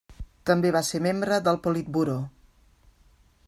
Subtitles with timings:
[0.49, 2.17] També va ser membre del Politburó.